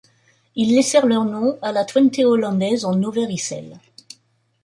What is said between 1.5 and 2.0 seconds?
à la